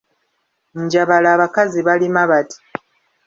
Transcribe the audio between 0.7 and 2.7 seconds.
Njabala abakazi balima bati,